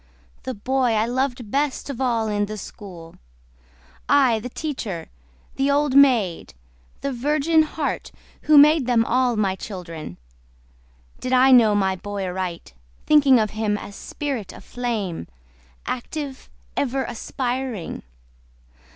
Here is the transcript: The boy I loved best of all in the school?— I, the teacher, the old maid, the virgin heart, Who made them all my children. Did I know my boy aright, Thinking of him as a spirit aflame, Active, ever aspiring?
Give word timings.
The 0.41 0.55
boy 0.55 0.93
I 0.93 1.05
loved 1.05 1.51
best 1.51 1.87
of 1.87 2.01
all 2.01 2.27
in 2.27 2.47
the 2.47 2.57
school?— 2.57 3.17
I, 4.09 4.39
the 4.39 4.49
teacher, 4.49 5.09
the 5.57 5.69
old 5.69 5.95
maid, 5.95 6.55
the 7.01 7.13
virgin 7.13 7.61
heart, 7.61 8.11
Who 8.49 8.57
made 8.57 8.87
them 8.87 9.05
all 9.05 9.35
my 9.35 9.55
children. 9.55 10.17
Did 11.19 11.33
I 11.33 11.51
know 11.51 11.75
my 11.75 11.95
boy 11.95 12.23
aright, 12.25 12.73
Thinking 13.05 13.37
of 13.39 13.51
him 13.51 13.77
as 13.77 13.89
a 13.89 13.91
spirit 13.99 14.51
aflame, 14.51 15.27
Active, 15.85 16.49
ever 16.75 17.03
aspiring? 17.03 18.01